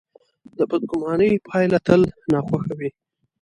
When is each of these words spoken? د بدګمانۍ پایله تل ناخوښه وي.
د 0.57 0.59
بدګمانۍ 0.69 1.31
پایله 1.47 1.79
تل 1.87 2.01
ناخوښه 2.31 2.73
وي. 2.79 2.89